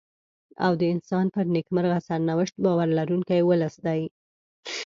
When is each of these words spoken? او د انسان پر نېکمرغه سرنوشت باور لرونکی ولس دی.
او 0.65 0.71
د 0.79 0.81
انسان 0.93 1.25
پر 1.35 1.45
نېکمرغه 1.55 1.99
سرنوشت 2.07 2.55
باور 2.63 2.87
لرونکی 2.97 3.41
ولس 3.45 3.75
دی. 3.85 4.01